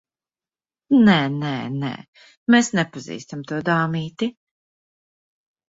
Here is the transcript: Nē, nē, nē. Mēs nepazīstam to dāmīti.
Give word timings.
Nē, 1.09 1.17
nē, 1.33 1.51
nē. 1.83 1.91
Mēs 2.55 2.73
nepazīstam 2.81 3.47
to 3.53 3.63
dāmīti. 3.71 4.33